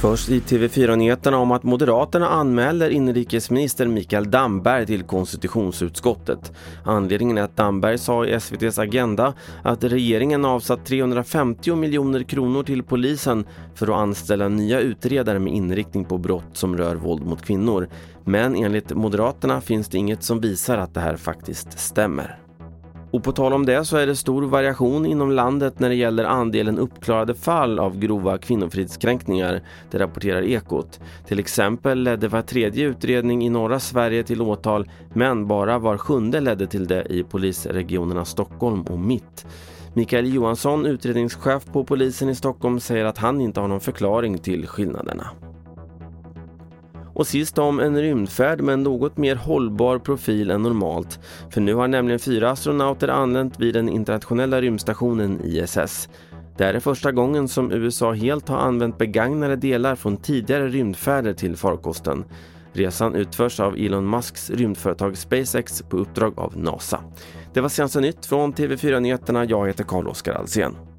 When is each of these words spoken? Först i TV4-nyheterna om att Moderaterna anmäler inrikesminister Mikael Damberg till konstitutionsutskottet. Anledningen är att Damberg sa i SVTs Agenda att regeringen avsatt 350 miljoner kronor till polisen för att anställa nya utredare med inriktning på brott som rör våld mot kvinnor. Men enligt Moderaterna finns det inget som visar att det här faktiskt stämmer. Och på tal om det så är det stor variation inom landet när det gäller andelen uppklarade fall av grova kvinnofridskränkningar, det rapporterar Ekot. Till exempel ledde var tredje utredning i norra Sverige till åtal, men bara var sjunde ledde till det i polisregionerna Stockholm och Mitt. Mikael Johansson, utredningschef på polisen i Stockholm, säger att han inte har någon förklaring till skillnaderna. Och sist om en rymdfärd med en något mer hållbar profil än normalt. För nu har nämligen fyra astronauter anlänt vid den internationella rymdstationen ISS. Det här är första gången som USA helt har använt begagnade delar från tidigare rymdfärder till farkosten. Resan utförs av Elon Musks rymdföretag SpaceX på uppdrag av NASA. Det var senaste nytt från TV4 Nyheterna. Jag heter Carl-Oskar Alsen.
Först 0.00 0.28
i 0.28 0.40
TV4-nyheterna 0.40 1.36
om 1.36 1.52
att 1.52 1.62
Moderaterna 1.62 2.28
anmäler 2.28 2.90
inrikesminister 2.90 3.86
Mikael 3.86 4.30
Damberg 4.30 4.86
till 4.86 5.02
konstitutionsutskottet. 5.02 6.52
Anledningen 6.84 7.38
är 7.38 7.42
att 7.42 7.56
Damberg 7.56 7.98
sa 7.98 8.26
i 8.26 8.32
SVTs 8.32 8.78
Agenda 8.78 9.34
att 9.62 9.84
regeringen 9.84 10.44
avsatt 10.44 10.86
350 10.86 11.76
miljoner 11.76 12.22
kronor 12.22 12.62
till 12.62 12.82
polisen 12.82 13.44
för 13.74 13.86
att 13.86 13.96
anställa 13.96 14.48
nya 14.48 14.80
utredare 14.80 15.38
med 15.38 15.52
inriktning 15.52 16.04
på 16.04 16.18
brott 16.18 16.50
som 16.52 16.76
rör 16.76 16.96
våld 16.96 17.26
mot 17.26 17.42
kvinnor. 17.42 17.88
Men 18.24 18.56
enligt 18.56 18.94
Moderaterna 18.94 19.60
finns 19.60 19.88
det 19.88 19.98
inget 19.98 20.22
som 20.22 20.40
visar 20.40 20.78
att 20.78 20.94
det 20.94 21.00
här 21.00 21.16
faktiskt 21.16 21.78
stämmer. 21.78 22.49
Och 23.10 23.24
på 23.24 23.32
tal 23.32 23.52
om 23.52 23.66
det 23.66 23.84
så 23.84 23.96
är 23.96 24.06
det 24.06 24.16
stor 24.16 24.42
variation 24.42 25.06
inom 25.06 25.30
landet 25.30 25.80
när 25.80 25.88
det 25.88 25.94
gäller 25.94 26.24
andelen 26.24 26.78
uppklarade 26.78 27.34
fall 27.34 27.78
av 27.78 27.98
grova 27.98 28.38
kvinnofridskränkningar, 28.38 29.62
det 29.90 29.98
rapporterar 29.98 30.42
Ekot. 30.42 31.00
Till 31.26 31.38
exempel 31.38 32.02
ledde 32.02 32.28
var 32.28 32.42
tredje 32.42 32.86
utredning 32.86 33.46
i 33.46 33.48
norra 33.48 33.80
Sverige 33.80 34.22
till 34.22 34.42
åtal, 34.42 34.90
men 35.14 35.46
bara 35.46 35.78
var 35.78 35.98
sjunde 35.98 36.40
ledde 36.40 36.66
till 36.66 36.86
det 36.86 37.06
i 37.10 37.22
polisregionerna 37.22 38.24
Stockholm 38.24 38.82
och 38.82 38.98
Mitt. 38.98 39.46
Mikael 39.94 40.34
Johansson, 40.34 40.86
utredningschef 40.86 41.64
på 41.72 41.84
polisen 41.84 42.28
i 42.28 42.34
Stockholm, 42.34 42.80
säger 42.80 43.04
att 43.04 43.18
han 43.18 43.40
inte 43.40 43.60
har 43.60 43.68
någon 43.68 43.80
förklaring 43.80 44.38
till 44.38 44.66
skillnaderna. 44.66 45.30
Och 47.20 47.26
sist 47.26 47.58
om 47.58 47.80
en 47.80 48.02
rymdfärd 48.02 48.60
med 48.60 48.72
en 48.72 48.82
något 48.82 49.16
mer 49.16 49.36
hållbar 49.36 49.98
profil 49.98 50.50
än 50.50 50.62
normalt. 50.62 51.20
För 51.50 51.60
nu 51.60 51.74
har 51.74 51.88
nämligen 51.88 52.18
fyra 52.18 52.50
astronauter 52.50 53.08
anlänt 53.08 53.60
vid 53.60 53.74
den 53.74 53.88
internationella 53.88 54.60
rymdstationen 54.60 55.40
ISS. 55.44 56.08
Det 56.56 56.64
här 56.64 56.74
är 56.74 56.80
första 56.80 57.12
gången 57.12 57.48
som 57.48 57.72
USA 57.72 58.12
helt 58.12 58.48
har 58.48 58.58
använt 58.58 58.98
begagnade 58.98 59.56
delar 59.56 59.96
från 59.96 60.16
tidigare 60.16 60.68
rymdfärder 60.68 61.32
till 61.32 61.56
farkosten. 61.56 62.24
Resan 62.72 63.14
utförs 63.14 63.60
av 63.60 63.76
Elon 63.78 64.10
Musks 64.10 64.50
rymdföretag 64.50 65.16
SpaceX 65.16 65.82
på 65.82 65.96
uppdrag 65.96 66.38
av 66.38 66.58
NASA. 66.58 67.00
Det 67.54 67.60
var 67.60 67.68
senaste 67.68 68.00
nytt 68.00 68.26
från 68.26 68.52
TV4 68.54 69.00
Nyheterna. 69.00 69.44
Jag 69.44 69.66
heter 69.66 69.84
Carl-Oskar 69.84 70.34
Alsen. 70.34 70.89